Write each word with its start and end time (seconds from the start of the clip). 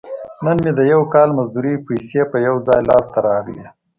نن 0.45 0.57
مې 0.63 0.71
د 0.79 0.81
یو 0.91 1.01
کال 1.13 1.29
مزدورۍ 1.37 1.75
پیسې 1.87 2.21
په 2.31 2.37
یو 2.47 2.55
ځای 2.67 2.81
لاس 2.89 3.05
ته 3.13 3.19
راغلي. 3.27 3.65